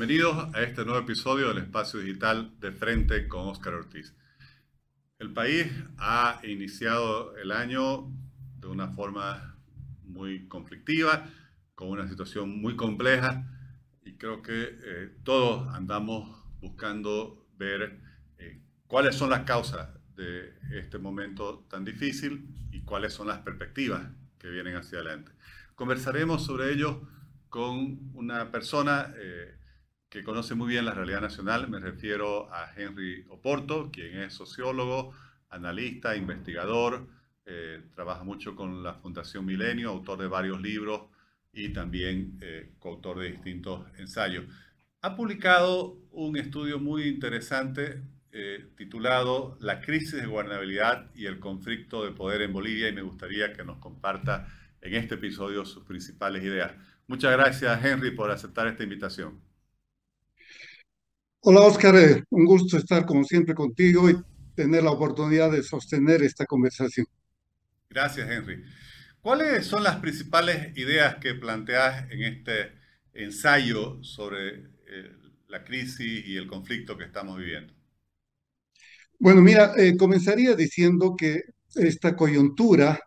[0.00, 4.16] Bienvenidos a este nuevo episodio del Espacio Digital de Frente con Óscar Ortiz.
[5.18, 5.66] El país
[5.98, 8.10] ha iniciado el año
[8.60, 9.58] de una forma
[10.04, 11.28] muy conflictiva,
[11.74, 13.46] con una situación muy compleja
[14.02, 18.00] y creo que eh, todos andamos buscando ver
[18.38, 19.86] eh, cuáles son las causas
[20.16, 24.08] de este momento tan difícil y cuáles son las perspectivas
[24.38, 25.32] que vienen hacia adelante.
[25.74, 27.06] Conversaremos sobre ello
[27.50, 29.59] con una persona eh,
[30.10, 31.70] que conoce muy bien la realidad nacional.
[31.70, 35.14] Me refiero a Henry Oporto, quien es sociólogo,
[35.48, 37.06] analista, investigador,
[37.46, 41.02] eh, trabaja mucho con la Fundación Milenio, autor de varios libros
[41.52, 44.44] y también eh, coautor de distintos ensayos.
[45.00, 48.02] Ha publicado un estudio muy interesante
[48.76, 53.52] titulado La crisis de gobernabilidad y el conflicto de poder en Bolivia y me gustaría
[53.52, 54.46] que nos comparta
[54.80, 56.72] en este episodio sus principales ideas.
[57.08, 59.49] Muchas gracias, Henry, por aceptar esta invitación.
[61.42, 61.96] Hola, Oscar.
[61.96, 64.16] Eh, un gusto estar como siempre contigo y
[64.54, 67.06] tener la oportunidad de sostener esta conversación.
[67.88, 68.62] Gracias, Henry.
[69.20, 72.72] ¿Cuáles son las principales ideas que planteas en este
[73.14, 74.48] ensayo sobre
[74.86, 75.12] eh,
[75.48, 77.72] la crisis y el conflicto que estamos viviendo?
[79.18, 81.42] Bueno, mira, eh, comenzaría diciendo que
[81.74, 82.98] esta coyuntura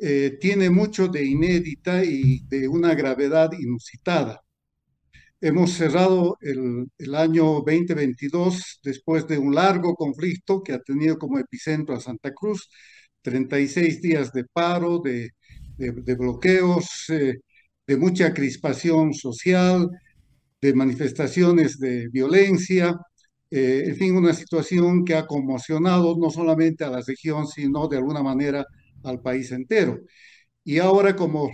[0.00, 4.42] eh, tiene mucho de inédita y de una gravedad inusitada.
[5.40, 11.94] Hemos cerrado el, año 2022 después de un largo conflicto que ha tenido como epicentro
[11.94, 12.68] a Santa Cruz,
[13.22, 15.30] 36 días de paro, de,
[16.16, 17.34] bloqueos, eh,
[17.86, 19.90] de mucha crispación social,
[20.60, 22.96] de manifestaciones de violencia,
[23.50, 27.98] eh, en fin, una situación que ha conmocionado no solamente a la región, sino de
[27.98, 28.64] alguna manera
[29.04, 30.00] al país entero.
[30.64, 31.50] Y ahora, como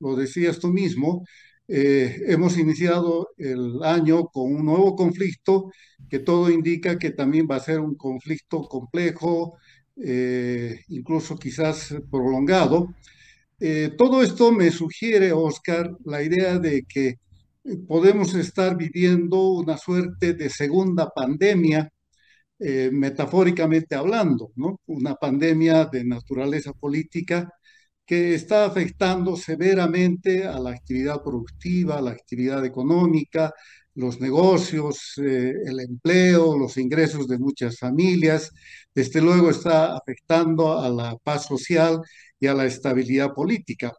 [0.00, 1.24] lo, decías tú mismo,
[1.74, 5.72] eh, hemos iniciado el año con un nuevo conflicto
[6.10, 9.56] que todo indica que también va a ser un conflicto complejo,
[9.96, 12.94] eh, incluso quizás prolongado.
[13.58, 17.14] Eh, todo esto me sugiere, Oscar, la idea de que
[17.88, 21.88] podemos estar viviendo una suerte de segunda pandemia
[22.92, 24.80] metafóricamente hablando, ¿no?
[24.86, 27.50] Una pandemia de naturaleza política
[28.12, 33.54] que está afectando severamente a la actividad productiva, a la actividad económica,
[33.94, 38.52] los negocios, eh, el empleo, los ingresos de muchas familias.
[38.94, 42.02] Desde luego está afectando a la paz social
[42.38, 43.90] y a la estabilidad política.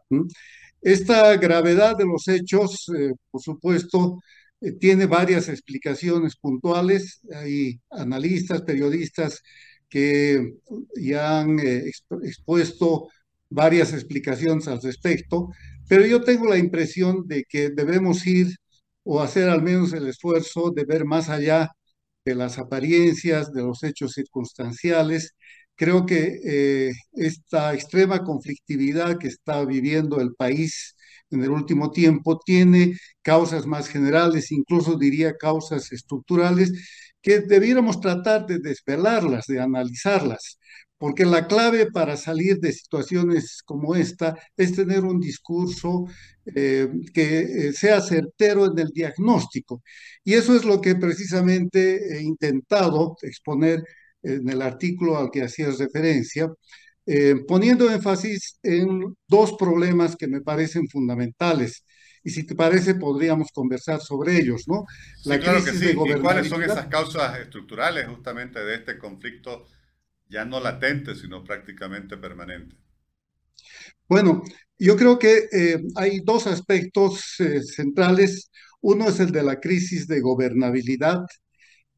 [0.80, 4.20] Esta gravedad de los hechos, eh, por supuesto,
[4.60, 7.20] eh, tiene varias explicaciones puntuales.
[7.34, 9.42] Hay analistas, periodistas
[9.88, 10.54] que
[10.94, 13.08] ya han expuesto
[13.54, 15.50] varias explicaciones al respecto,
[15.88, 18.48] pero yo tengo la impresión de que debemos ir
[19.04, 21.70] o hacer al menos el esfuerzo de ver más allá
[22.24, 25.34] de las apariencias, de los hechos circunstanciales.
[25.76, 30.94] Creo que eh, esta extrema conflictividad que está viviendo el país
[31.30, 36.72] en el último tiempo tiene causas más generales, incluso diría causas estructurales,
[37.22, 40.58] que debiéramos tratar de desvelarlas, de analizarlas,
[40.98, 46.06] porque la clave para salir de situaciones como esta es tener un discurso
[46.46, 49.82] eh, que eh, sea certero en el diagnóstico.
[50.22, 53.82] Y eso es lo que precisamente he intentado exponer
[54.22, 56.50] en el artículo al que hacías referencia,
[57.06, 61.84] eh, poniendo énfasis en dos problemas que me parecen fundamentales.
[62.22, 64.86] Y si te parece, podríamos conversar sobre ellos, ¿no?
[65.24, 65.98] La claro crisis que sí.
[65.98, 69.66] ¿Y cuáles son esas causas estructurales justamente de este conflicto
[70.28, 72.76] ya no latente, sino prácticamente permanente?
[74.08, 74.42] Bueno,
[74.78, 78.50] yo creo que eh, hay dos aspectos eh, centrales.
[78.80, 81.20] Uno es el de la crisis de gobernabilidad,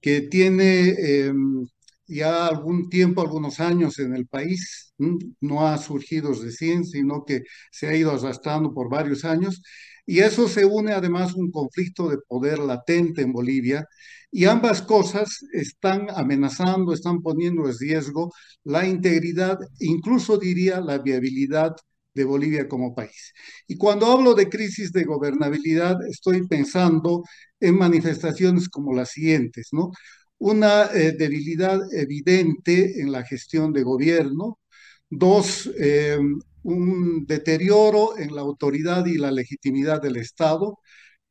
[0.00, 1.66] que tiene em,
[2.06, 4.94] ya algún tiempo, algunos años en el país,
[5.40, 9.62] no ha surgido recién, sino que se ha ido arrastrando por varios años,
[10.06, 13.86] y eso se une además un conflicto de poder latente en Bolivia,
[14.30, 18.32] y ambas cosas están amenazando, están poniendo en riesgo
[18.64, 21.74] la integridad, incluso diría la viabilidad
[22.14, 23.32] de Bolivia como país.
[23.66, 27.22] Y cuando hablo de crisis de gobernabilidad, estoy pensando
[27.60, 29.90] en manifestaciones como las siguientes, ¿no?
[30.38, 34.58] una eh, debilidad evidente en la gestión de gobierno,
[35.08, 36.18] dos, eh,
[36.66, 40.78] un deterioro en la autoridad y la legitimidad del Estado,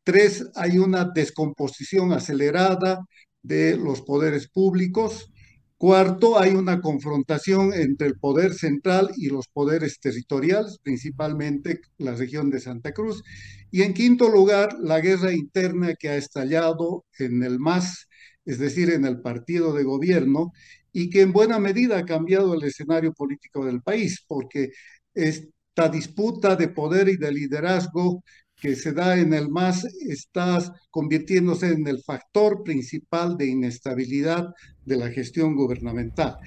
[0.03, 3.05] tres, hay una descomposición acelerada
[3.43, 5.29] de los poderes públicos,
[5.77, 12.49] Cuarto, hay una confrontación entre el poder central y los poderes territoriales, principalmente la región
[12.49, 13.23] de Santa Cruz.
[13.71, 18.07] Y en quinto lugar, la guerra interna que ha estallado en el MAS,
[18.45, 20.53] es decir, en el partido de gobierno,
[20.93, 24.69] y que en buena medida ha cambiado el escenario político del país, porque
[25.15, 28.23] esta disputa de poder y de liderazgo
[28.55, 30.59] que se da en el MAS está
[30.89, 34.53] convirtiéndose en el factor principal de inestabilidad
[34.85, 36.37] de la gestión gubernamental.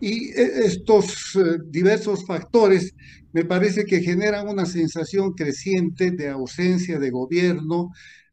[0.00, 2.94] Y e, estos eh, diversos factores
[3.32, 7.90] me parece que generan una sensación creciente de ausencia de gobierno,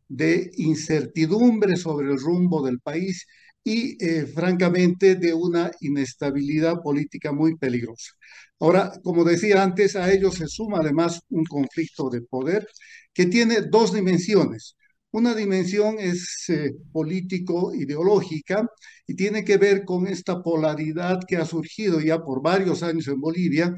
[0.07, 3.25] de incertidumbre sobre el rumbo del país
[3.63, 8.13] y eh, francamente de una inestabilidad política muy peligrosa.
[8.59, 12.67] Ahora, como decía antes, a ello se suma además un conflicto de poder
[13.13, 14.75] que tiene dos dimensiones.
[15.11, 18.67] Una dimensión es eh, político-ideológica
[19.07, 23.19] y tiene que ver con esta polaridad que ha surgido ya por varios años en
[23.21, 23.73] Bolivia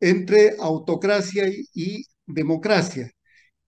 [0.00, 3.10] entre autocracia y, democracia,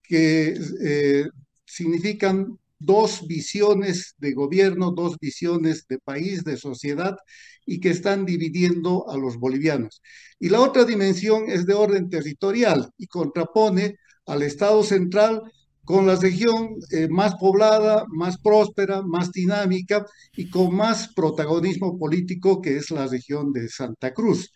[0.02, 1.26] que eh,
[1.64, 7.16] significan dos visiones de gobierno, dos visiones de país, de sociedad,
[7.66, 10.00] y que están dividiendo a los bolivianos.
[10.38, 13.96] Y la otra dimensión es de orden territorial y contrapone
[14.26, 15.42] al Estado central
[15.84, 20.04] con la región eh, más poblada, más próspera, más dinámica
[20.36, 24.52] y con más protagonismo político que es la región de Santa Cruz.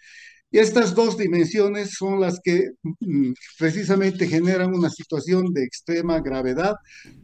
[0.52, 6.74] Y estas dos dimensiones son las que mm, precisamente generan una situación de extrema gravedad.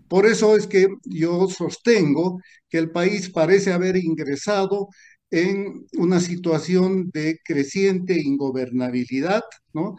[0.08, 2.40] Por eso es que yo sostengo
[2.70, 4.88] que el país parece haber ingresado
[5.30, 9.42] en una situación de creciente ingobernabilidad,
[9.74, 9.96] ¿no?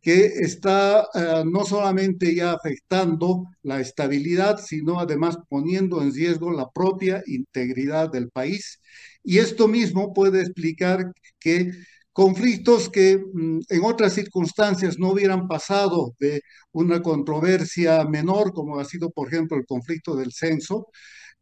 [0.00, 6.68] que está eh, no solamente ya afectando la estabilidad, sino además poniendo en riesgo la
[6.70, 8.80] propia integridad del país.
[9.22, 11.70] Y esto mismo puede explicar que
[12.12, 16.42] conflictos que mm, en otras circunstancias no hubieran pasado de
[16.72, 20.88] una controversia menor, como ha sido, por ejemplo, el conflicto del censo,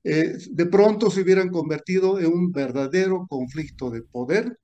[0.05, 4.59] eh, de pronto se hubieran convertido en un verdadero conflicto de poder.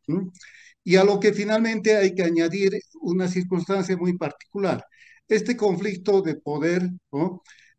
[0.85, 4.85] Y a lo que finalmente hay que añadir una circunstancia muy particular.
[5.29, 6.89] Este conflicto de poder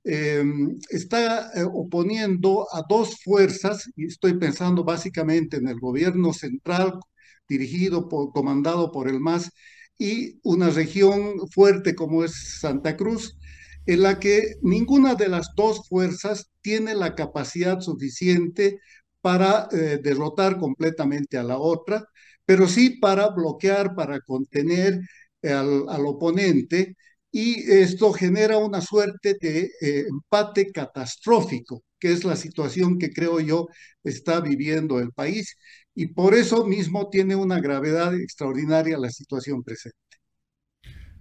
[0.04, 7.00] em, está eh, oponiendo a dos fuerzas, y estoy pensando básicamente en el gobierno central
[7.48, 9.52] dirigido, comandado por el MAS,
[9.98, 13.38] y una región fuerte como es Santa Cruz,
[13.86, 18.80] en la que ninguna de las dos fuerzas tiene la capacidad suficiente
[19.22, 22.06] para eh, derrotar completamente a la otra,
[22.46, 25.00] pero sí para bloquear, para contener
[25.44, 26.96] al, al oponente,
[27.32, 33.40] y esto genera una suerte de eh, empate catastrófico, que es la situación que creo
[33.40, 33.68] yo
[34.04, 35.56] está viviendo el país
[36.00, 39.98] y por eso mismo tiene una gravedad extraordinaria la situación presente.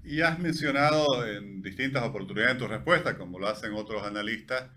[0.05, 4.71] Y has mencionado en distintas oportunidades en tu respuesta, como lo hacen otros analistas,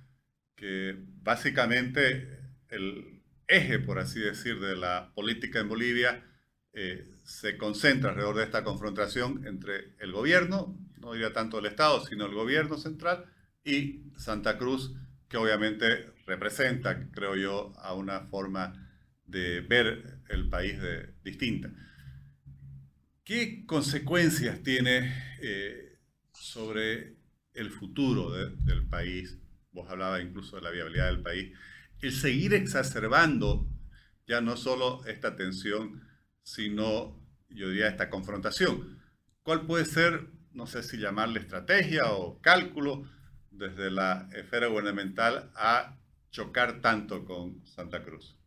[0.56, 6.24] que básicamente el eje, por así decir, de la política en Bolivia
[6.72, 12.06] eh, se concentra alrededor de esta confrontación entre el gobierno, no diría tanto el Estado,
[12.06, 13.26] sino el gobierno central
[13.66, 14.96] y Santa Cruz,
[15.28, 18.86] que obviamente representa, creo yo, a una forma
[19.30, 21.72] de ver el país de, distinta.
[23.24, 26.00] ¿Qué consecuencias tiene eh,
[26.34, 27.18] sobre
[27.54, 29.38] el futuro del país?
[29.72, 31.56] Vos hablabas incluso de la viabilidad del país.
[32.02, 33.70] El seguir exacerbando
[34.26, 36.08] ya no solo esta tensión,
[36.42, 37.20] sino,
[37.50, 39.00] yo diría, esta confrontación.
[39.44, 43.08] ¿Cuál puede ser, no sé si llamarle estrategia o cálculo
[43.52, 46.00] desde la esfera gubernamental a
[46.32, 48.39] chocar tanto con Santa Cruz?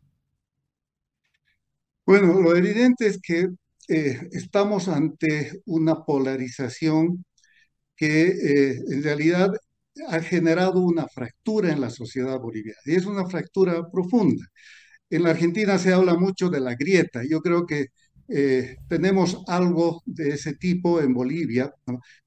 [2.04, 3.48] Bueno, lo evidente es que
[3.88, 7.24] eh, estamos ante una polarización
[7.96, 9.50] que eh, en realidad
[10.08, 14.44] ha generado una fractura en la sociedad boliviana y es una fractura profunda.
[15.10, 17.22] En la Argentina se habla mucho de la grieta.
[17.28, 17.88] Yo creo que
[18.28, 21.72] eh, tenemos algo de ese tipo en Bolivia,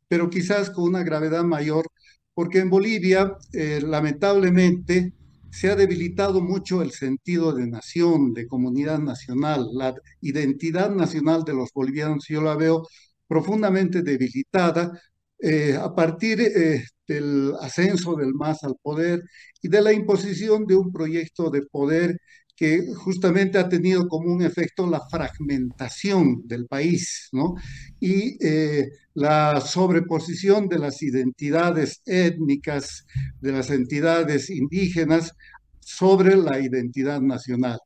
[0.07, 1.87] pero quizás con una gravedad mayor,
[2.33, 5.13] porque en Bolivia, lamentablemente,
[5.55, 11.53] se ha debilitado mucho el sentido de nación, de comunidad nacional, la identidad nacional de
[11.53, 12.83] los bolivianos, yo la veo
[13.27, 14.91] profundamente debilitada
[15.39, 19.21] eh, a partir eh, del ascenso del MAS al poder
[19.61, 22.17] y de la imposición de un proyecto de poder
[22.55, 27.55] que justamente ha tenido como un efecto la fragmentación del país, ¿no?
[27.99, 33.05] Y eh, la sobreposición de las identidades étnicas,
[33.41, 35.33] de las entidades indígenas
[35.79, 37.79] sobre la identidad nacional.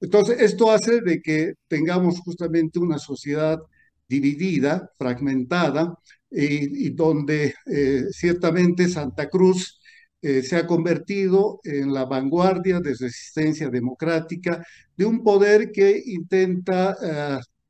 [0.00, 3.58] Entonces, esto hace de que tengamos justamente una sociedad
[4.08, 5.98] dividida, fragmentada,
[6.30, 9.80] y, donde eh, ciertamente Santa Cruz
[10.20, 14.64] eh, se ha convertido en la vanguardia de resistencia democrática
[14.96, 16.96] de un poder que intenta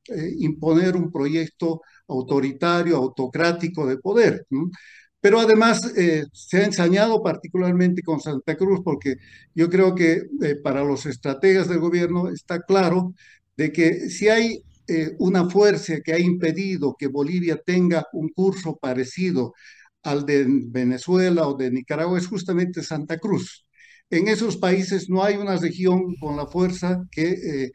[0.08, 4.46] eh, imponer un proyecto autoritario, autocrático de poder.
[5.20, 5.92] Pero además
[6.32, 9.16] se ha ensañado particularmente con Santa Cruz porque
[9.54, 10.22] yo creo que
[10.62, 13.14] para los estrategas del gobierno está claro
[13.56, 18.76] de que si hay eh, una fuerza que ha impedido que Bolivia tenga un curso
[18.76, 19.52] parecido
[20.02, 23.66] al de Venezuela o de Nicaragua es justamente Santa Cruz.
[24.10, 27.72] En esos países no hay una región con la fuerza que eh,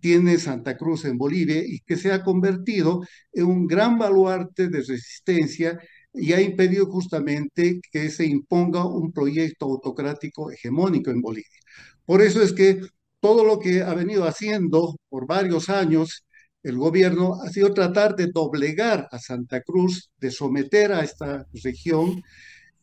[0.00, 4.78] tiene Santa Cruz en Bolivia y que se ha convertido en un gran baluarte de
[4.82, 5.78] resistencia
[6.12, 11.60] y ha impedido justamente que se imponga un proyecto autocrático hegemónico en Bolivia.
[12.04, 12.80] Por eso es que
[13.20, 16.24] todo lo que ha venido haciendo por varios años
[16.64, 22.22] el gobierno ha sido tratar de doblegar a Santa Cruz, de someter a esta región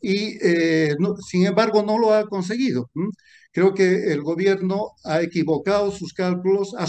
[0.01, 0.95] y eh,
[1.27, 2.89] sin embargo no lo ha conseguido.
[3.51, 6.85] Creo que el gobierno ha equivocado sus cálculos, ha,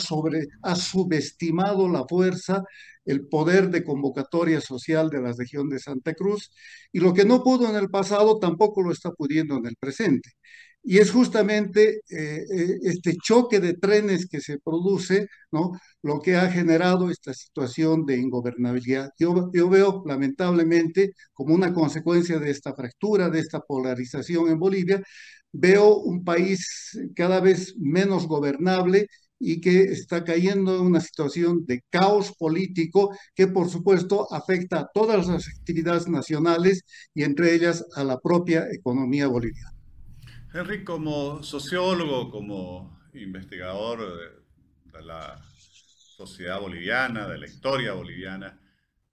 [0.62, 2.62] ha subestimado la fuerza,
[3.04, 6.50] el poder de convocatoria social de la región de Santa Cruz
[6.92, 10.30] y lo que no pudo en el pasado tampoco lo está pudiendo en el presente.
[10.84, 15.72] Y es justamente eh, eh, este choque de trenes que se produce, ¿no?
[16.02, 19.10] Lo que ha generado esta situación de ingobernabilidad.
[19.18, 25.02] Yo, veo, lamentablemente, como una consecuencia de esta fractura, de esta polarización en Bolivia,
[25.52, 29.06] veo un país cada vez menos gobernable
[29.38, 34.88] y que está cayendo en una situación de caos político que por supuesto afecta a
[34.94, 36.84] todas las actividades nacionales
[37.14, 39.71] y entre ellas a la propia economía boliviana.
[40.54, 44.42] Henry, como sociólogo, como investigador
[44.92, 48.60] de, la sociedad boliviana, de la historia boliviana,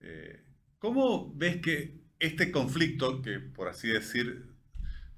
[0.02, 0.44] eh,
[0.78, 4.46] ¿cómo ves que este conflicto, que por así decir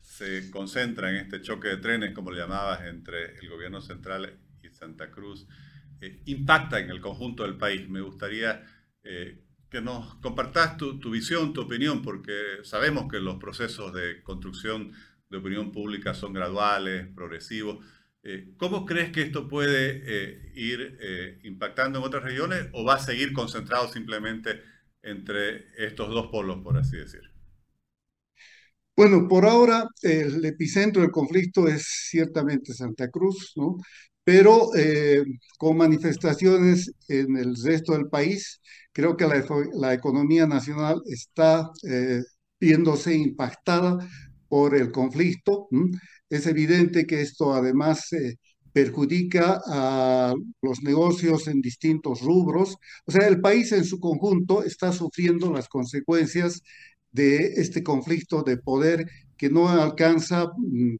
[0.01, 4.70] se concentra en este choque de trenes, como lo llamabas, entre el gobierno central y
[4.70, 5.48] Santa Cruz,
[6.00, 7.90] eh, impacta en el conjunto del país?
[7.90, 8.63] Me gustaría
[9.04, 14.92] eh, que nos compartas tu, visión, tu opinión, porque sabemos que los procesos de construcción
[15.32, 17.84] de opinión pública son graduales, progresivos.
[18.22, 22.96] Eh, ¿Cómo crees que esto puede eh, ir eh, impactando en otras regiones o va
[22.96, 24.62] a seguir concentrado simplemente
[25.02, 27.22] entre estos dos polos, por así decir?
[28.96, 33.78] Bueno, por ahora el epicentro del conflicto es ciertamente Santa Cruz, ¿no?
[34.24, 34.70] pero
[35.58, 38.62] con manifestaciones en el resto del país,
[38.92, 41.72] creo que la, la economía nacional está
[42.60, 43.98] viéndose impactada
[44.51, 45.70] por el conflicto.
[46.29, 48.36] Es evidente que esto además eh,
[48.74, 52.75] perjudica a los negocios en distintos rubros.
[53.05, 56.62] O sea, el país en su conjunto está sufriendo las consecuencias
[57.13, 59.05] de este conflicto de poder
[59.38, 60.96] que no alcanza, mm,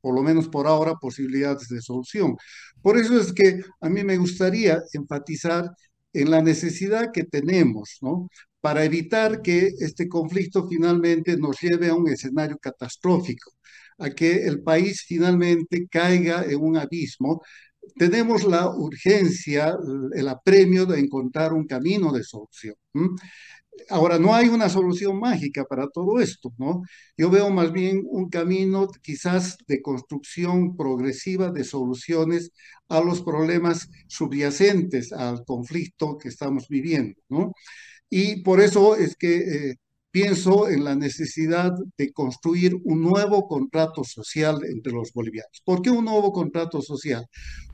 [0.00, 2.36] por lo menos por ahora, posibilidades de solución.
[2.80, 5.70] Por eso es que a mí me gustaría enfatizar
[6.14, 8.28] en la necesidad que tenemos, ¿no?
[8.64, 13.52] Para evitar que este conflicto finalmente nos lleve a un escenario catastrófico,
[13.98, 17.42] a que el país finalmente caiga en un abismo.
[17.94, 19.76] Tenemos la urgencia,
[20.14, 22.76] el apremio de encontrar un camino de solución.
[23.90, 26.82] Ahora, no hay una solución mágica para todo esto, ¿no?
[27.18, 32.50] Yo veo más bien un camino quizás de construcción progresiva de soluciones
[32.88, 37.52] a los problemas subyacentes al conflicto que estamos viviendo, ¿no?
[38.16, 39.76] Y por eso es que eh,
[40.12, 45.60] pienso en la necesidad de construir un nuevo contrato social entre los bolivianos.
[45.64, 47.26] ¿Por qué un nuevo contrato social?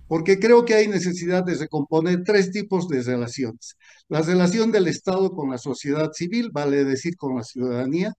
[0.08, 3.76] Porque creo que hay necesidad de recomponer tres tipos de relaciones.
[4.08, 8.14] La relación del Estado con la sociedad civil, vale decir con la ciudadanía.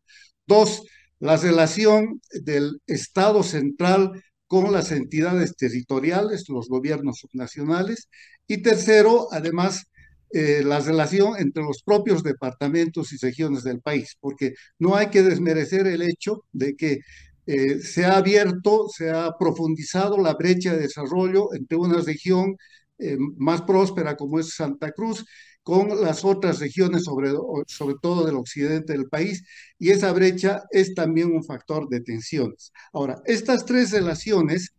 [0.46, 0.84] Dos,
[1.18, 4.12] la relación del Estado central
[4.46, 8.10] con las entidades territoriales, los gobiernos subnacionales.
[8.46, 9.88] Y tercero, además,
[10.34, 15.24] eh, la relación entre los propios departamentos y regiones del país, porque no hay que
[15.24, 17.00] desmerecer el hecho de que
[17.48, 22.56] eh, se ha abierto, se ha profundizado la brecha de desarrollo entre una región
[23.00, 25.26] eh, más próspera como es Santa Cruz
[25.64, 27.32] con las otras regiones, sobre,
[27.68, 29.44] sobre todo del occidente del país,
[29.78, 32.72] y esa brecha es también un factor de tensiones.
[32.94, 34.74] Ahora, estas tres relaciones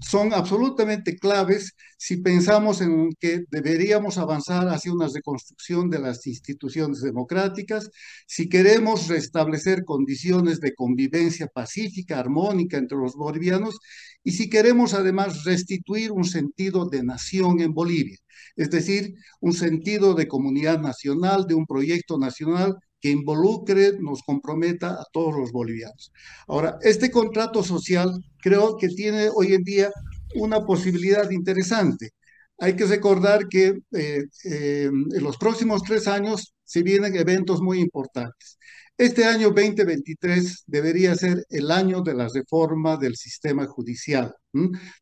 [0.00, 7.02] son absolutamente claves si pensamos en que deberíamos avanzar hacia una reconstrucción de las instituciones
[7.02, 7.90] democráticas,
[8.26, 13.78] si queremos restablecer condiciones de convivencia pacífica, armónica entre los bolivianos
[14.24, 18.16] y si queremos además restituir un sentido de nación en Bolivia,
[18.56, 24.90] es decir, un sentido de comunidad nacional, de un proyecto nacional que involucre, nos comprometa
[24.90, 26.12] a todos los bolivianos.
[26.46, 28.10] Ahora, este contrato social
[28.42, 29.90] creo que tiene hoy en día
[30.34, 32.10] una posibilidad interesante.
[32.58, 37.80] Hay que recordar que eh, eh, en los próximos tres años se vienen eventos muy
[37.80, 38.58] importantes.
[38.98, 44.34] Este año 2023 debería ser el año de la reforma del sistema judicial,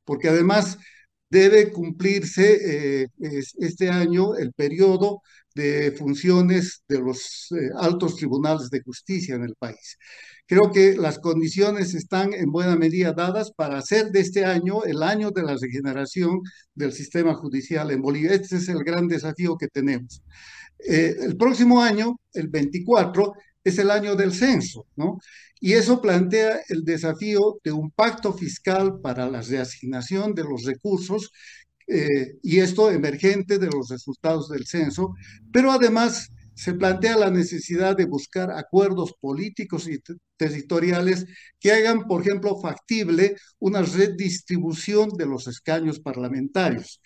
[0.05, 0.78] porque además
[1.30, 3.06] debe cumplirse eh,
[3.58, 5.23] este año el periodo
[5.54, 9.99] de funciones de los eh, altos tribunales de justicia en el país.
[10.47, 15.02] Creo que las condiciones están en buena medida dadas para hacer de este año el
[15.02, 16.40] año de la regeneración
[16.75, 18.32] del sistema judicial en Bolivia.
[18.32, 20.23] Este es el gran desafío que tenemos.
[20.78, 23.35] Eh, el próximo año, el 24,
[23.68, 25.18] es el año del censo, ¿no?
[25.60, 31.32] Y eso plantea el desafío de un pacto fiscal para la reasignación de los recursos
[31.87, 35.14] eh, y esto emergente de los resultados del censo,
[35.52, 40.00] pero además se plantea la necesidad de buscar acuerdos políticos y
[40.37, 41.25] territoriales
[41.60, 47.00] que hagan, por ejemplo, factible una redistribución de los escaños parlamentarios.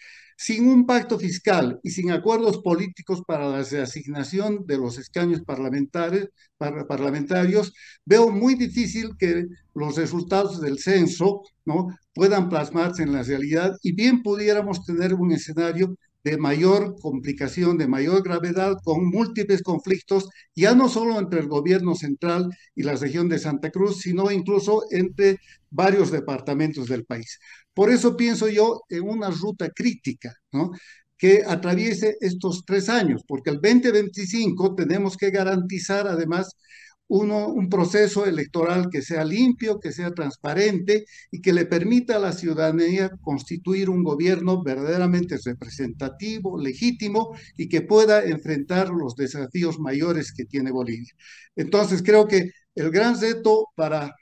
[0.45, 6.31] Sin un pacto fiscal y sin acuerdos políticos para la reasignación de los escaños parlamentarios,
[6.59, 7.73] parlamentarios,
[8.05, 11.97] veo muy difícil que los resultados del censo ¿no?
[12.13, 17.89] puedan plasmarse en la realidad y bien pudiéramos tener un escenario de mayor complicación, de
[17.89, 23.29] mayor gravedad, con múltiples conflictos, ya no solo entre el gobierno central y la región
[23.29, 25.39] de Santa Cruz, sino incluso entre
[25.71, 27.39] varios departamentos del país.
[27.75, 30.73] Por eso pienso yo en una ruta crítica, ¿no?
[31.23, 36.57] que atraviese estos tres años, porque el 2025 tenemos que garantizar además
[37.21, 42.33] un proceso electoral que sea limpio, que sea transparente y que le permita a la
[42.33, 50.47] ciudadanía constituir un gobierno verdaderamente representativo, legítimo y que pueda enfrentar los desafíos mayores que
[50.47, 51.13] tiene Bolivia.
[51.55, 54.15] Entonces, creo que el gran reto para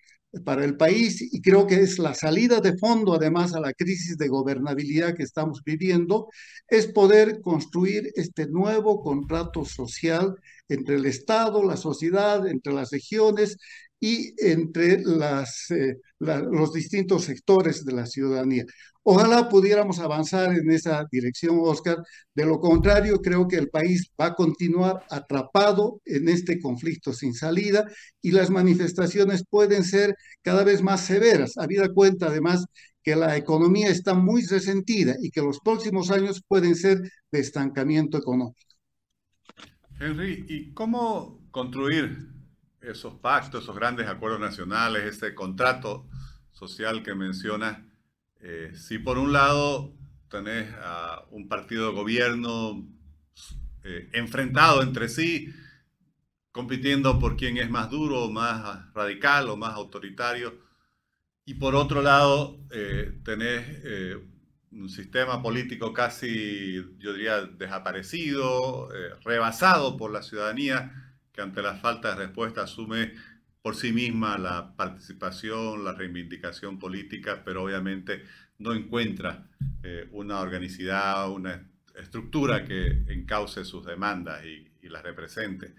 [0.45, 4.17] para el país y creo que es la salida de fondo además a la crisis
[4.17, 6.29] de gobernabilidad que estamos viviendo,
[6.69, 10.37] es poder construir este nuevo contrato social
[10.69, 13.57] entre el Estado, la sociedad, entre las regiones
[14.01, 18.65] y entre eh, los distintos sectores de la ciudadanía.
[19.03, 21.99] Ojalá pudiéramos avanzar en esa dirección, Oscar.
[22.35, 27.35] De lo contrario, creo que el país va a continuar atrapado en este conflicto sin
[27.35, 27.85] salida
[28.21, 32.65] y las manifestaciones pueden ser cada vez más severas, habida cuenta además
[33.03, 37.01] que la economía está muy resentida y que los próximos años pueden ser
[37.33, 38.61] de estancamiento económico.
[39.99, 42.40] Henry, ¿y cómo construir
[42.81, 46.09] esos pactos, esos grandes acuerdos nacionales, ese contrato
[46.53, 47.79] social que mencionas?
[48.41, 49.95] Eh, si por un lado
[50.31, 52.89] tenés a un partido de gobierno
[53.85, 55.53] eh, enfrentado entre sí,
[56.53, 60.59] compitiendo por quién es más duro, más radical o más autoritario,
[61.45, 64.25] y por otro lado eh, tenés
[64.73, 68.89] un sistema político casi, yo diría, desaparecido,
[69.25, 73.15] rebasado por la ciudadanía, que ante la falta de respuesta asume
[73.63, 78.25] por sí misma la participación, la reivindicación política, pero obviamente
[78.59, 79.49] no encuentra
[79.83, 85.73] eh, una organicidad, una estructura que encauce sus demandas y, las represente.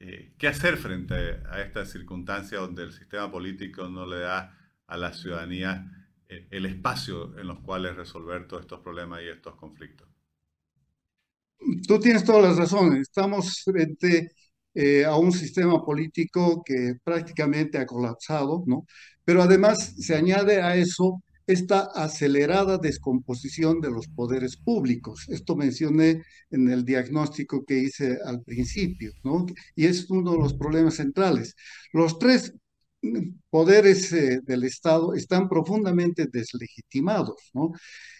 [0.00, 1.14] Eh, ¿Qué hacer frente
[1.48, 6.66] a esta circunstancia donde el sistema político no le da a la ciudadanía eh, el
[6.66, 10.08] espacio en los cuales resolver todos estos problemas y estos conflictos?
[11.86, 13.02] Tú tienes todas las razones.
[13.02, 14.32] Estamos frente
[14.74, 18.86] eh, a un sistema político que prácticamente ha colapsado, ¿no?
[19.24, 25.26] Pero además se añade a eso esta acelerada descomposición de los poderes públicos.
[25.28, 29.46] Esto mencioné en el diagnóstico que hice al principio, ¿no?
[29.74, 31.56] Y es uno de los problemas centrales.
[31.92, 32.54] Los tres
[33.50, 37.72] poderes eh, del Estado están profundamente deslegitimados, ¿no?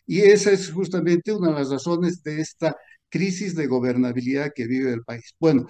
[0.07, 2.77] Y esa es justamente una de las razones de esta
[3.09, 5.35] crisis de gobernabilidad que vive el país.
[5.39, 5.67] Bueno,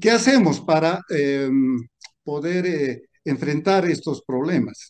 [0.00, 1.78] ¿Qué hacemos para em,
[2.24, 4.88] poder eh, enfrentar estos problemas?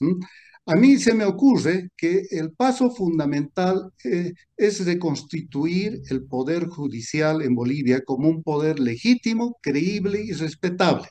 [0.67, 7.43] A mí se me ocurre que el paso fundamental eh, es reconstituir el poder judicial
[7.43, 11.09] en Bolivia como un poder legítimo, creíble y respetable.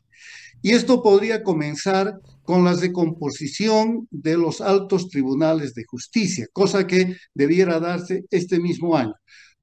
[0.62, 7.18] Y esto podría comenzar con la recomposición de los altos tribunales de justicia, cosa que
[7.34, 9.16] debiera darse este mismo año,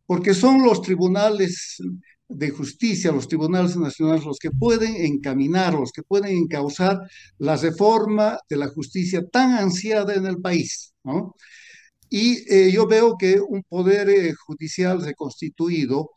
[0.06, 1.78] porque son los tribunales
[2.28, 7.00] de justicia, los tribunales nacionales, los que pueden encaminar, los que pueden encauzar
[7.38, 10.94] la reforma de la justicia tan ansiada en el país.
[11.04, 11.34] ¿no?
[12.10, 16.10] Y eh, yo veo que un poder eh, judicial reconstituido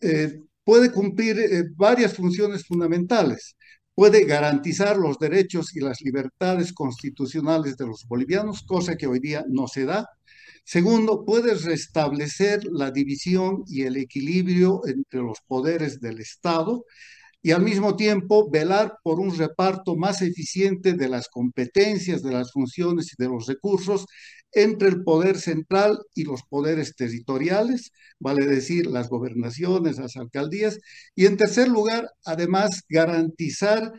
[0.00, 1.36] eh, puede cumplir
[1.76, 3.56] varias funciones fundamentales.
[3.96, 9.42] Puede garantizar los derechos y las libertades constitucionales de los bolivianos, cosa que hoy día
[9.48, 10.06] no se da.
[10.64, 16.84] Segundo, puede restablecer la división y el equilibrio entre los poderes del Estado
[17.46, 22.50] y al mismo tiempo velar por un reparto más eficiente de las competencias, de las
[22.50, 24.04] funciones y de los recursos
[24.50, 30.80] entre el poder central y los poderes territoriales, vale decir, las gobernaciones, las alcaldías,
[31.14, 33.92] y en tercer lugar, además, garantizar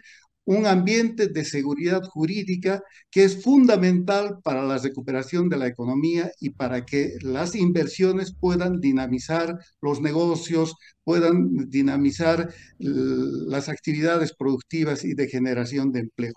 [0.48, 2.82] un ambiente de seguridad jurídica
[3.12, 8.80] que es fundamental para la recuperación de la economía y para que las inversiones puedan
[8.80, 16.34] dinamizar los negocios, puedan dinamizar las actividades productivas y de generación de empleo.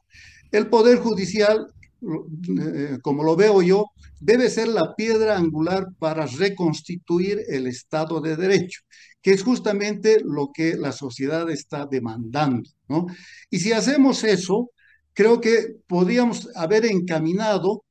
[0.51, 1.69] El Poder Judicial
[3.03, 3.87] como lo veo yo,
[4.21, 8.81] debe ser la piedra angular para reconstituir el Estado de Derecho,
[9.23, 12.69] que es justamente lo que la sociedad está demandando.
[12.89, 13.07] ¿no?
[13.51, 14.71] Y si hacemos eso,
[15.13, 17.85] creo que podríamos haber encaminado,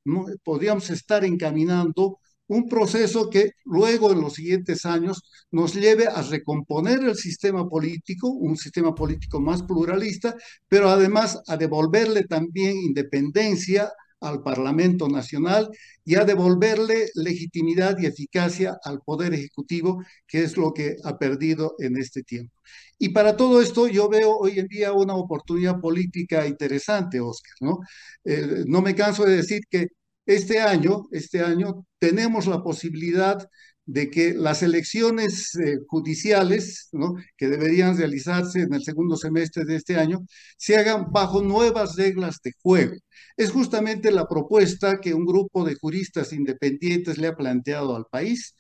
[0.44, 2.20] podríamos estar encaminando
[2.50, 8.28] un proceso que luego en los siguientes años nos lleve a recomponer el sistema político,
[8.30, 10.36] un sistema político más pluralista,
[10.68, 15.70] pero además a devolverle también independencia al Parlamento Nacional
[16.04, 21.76] y a devolverle legitimidad y eficacia al Poder Ejecutivo, que es lo que ha perdido
[21.80, 22.54] en este tiempo.
[22.98, 27.80] Y para todo esto yo veo hoy en día una oportunidad política interesante, Oscar, ¿no?
[28.26, 29.88] Eh, no me canso de decir que
[30.30, 33.50] este año, este año tenemos la posibilidad
[33.86, 36.90] de que las elecciones eh, judiciales,
[37.36, 40.20] que deberían realizarse en el segundo semestre de este año,
[40.56, 42.94] se hagan bajo nuevas reglas de juego.
[43.38, 48.56] Es justamente la propuesta que un grupo de juristas independientes le ha planteado al país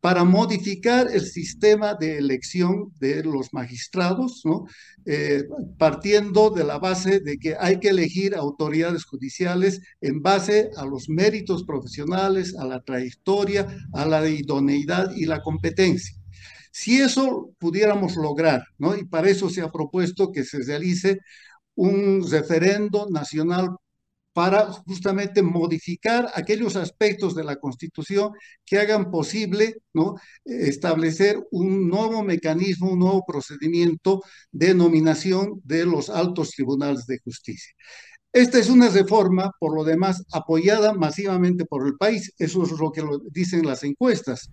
[0.00, 4.42] para modificar el sistema de elección de los magistrados.
[5.06, 5.44] Eh,
[5.78, 11.08] partiendo de la base de que hay que elegir autoridades judiciales en base a los
[11.08, 16.14] méritos profesionales, a la trayectoria, a la idoneidad y la competencia.
[16.70, 18.62] Si eso pudiéramos lograr,
[18.98, 21.18] y para eso se ha propuesto que se realice
[21.74, 23.70] un referendo nacional
[24.32, 28.32] para justamente modificar aquellos aspectos de la Constitución
[28.64, 29.76] que hagan posible
[30.44, 37.74] establecer un nuevo mecanismo, un nuevo procedimiento de nominación de los altos tribunales de justicia.
[38.32, 42.32] Esta es una reforma, por lo demás, apoyada masivamente por el país.
[42.38, 44.48] Eso es lo que dicen las encuestas.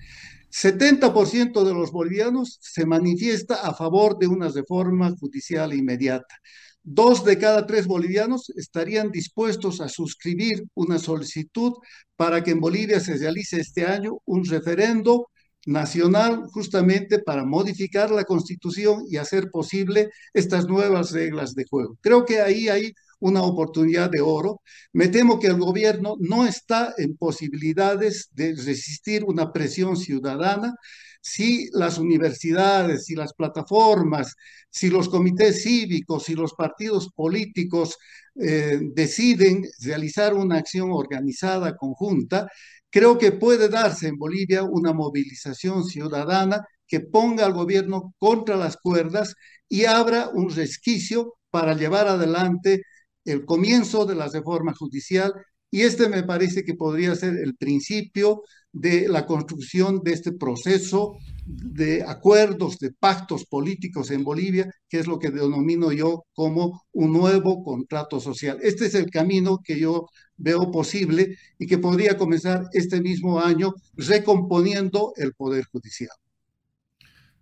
[0.49, 6.41] 70% de los bolivianos se manifiesta a favor de una reforma judicial inmediata
[6.89, 11.73] dos de cada tres bolivianos estarían dispuestos a suscribir una solicitud
[12.15, 15.27] para que en Bolivia se realice este año un referendo
[15.65, 21.97] nacional justamente para modificar la constitución y hacer posible estas nuevas reglas de juego.
[21.99, 24.61] Creo que ahí hay una oportunidad de oro.
[24.93, 30.75] Me temo que el gobierno no está en posibilidades de resistir una presión ciudadana
[31.21, 34.35] si las universidades, si las plataformas,
[34.69, 37.97] si los comités cívicos, si los partidos políticos
[38.35, 42.47] eh, deciden realizar una acción organizada conjunta,
[42.89, 48.77] creo que puede darse en Bolivia una movilización ciudadana que ponga al gobierno contra las
[48.77, 49.35] cuerdas
[49.67, 52.83] y abra un resquicio para llevar adelante
[53.27, 55.33] el comienzo de la reforma judicial
[55.69, 61.17] y este me parece que podría ser el principio de la construcción de este proceso
[61.45, 67.11] de acuerdos, de pactos políticos en Bolivia, que es lo que denomino yo como un
[67.11, 68.59] nuevo contrato social.
[68.61, 73.73] Este es el camino que yo veo posible y que podría comenzar este mismo año
[73.95, 76.15] recomponiendo el Poder Judicial.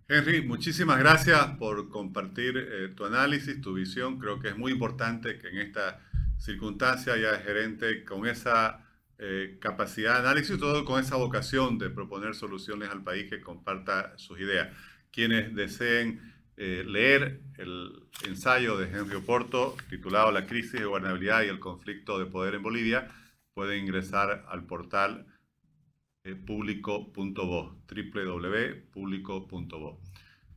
[0.08, 4.20] Henry, muchísimas gracias por compartir eh, tu análisis, tu visión.
[4.20, 6.00] Creo que es muy importante que en esta
[6.38, 8.86] circunstancia haya gerente con esa
[9.18, 13.40] eh, capacidad de análisis y todo con esa vocación de proponer soluciones al país que
[13.40, 14.68] comparta sus ideas.
[15.10, 21.48] Quienes deseen eh, leer el ensayo de Henry Oporto titulado La crisis de gobernabilidad y
[21.48, 23.10] el conflicto de poder en Bolivia,
[23.54, 25.26] pueden ingresar al portal
[26.26, 30.00] eh, público.bo, www.público.bo.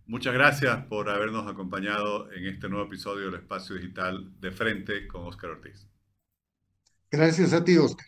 [0.08, 5.28] Muchas gracias por habernos acompañado en este nuevo episodio del Espacio Digital de Frente con
[5.28, 5.88] Oscar Ortiz.
[7.12, 8.08] Gracias a ti, Oscar.